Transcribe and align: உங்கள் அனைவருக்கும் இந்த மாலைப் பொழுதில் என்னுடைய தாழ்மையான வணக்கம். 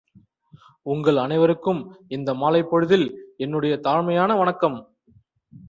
உங்கள் 0.85 1.17
அனைவருக்கும் 1.17 1.95
இந்த 2.07 2.33
மாலைப் 2.33 2.69
பொழுதில் 2.69 3.33
என்னுடைய 3.37 3.79
தாழ்மையான 3.83 4.37
வணக்கம். 4.37 4.77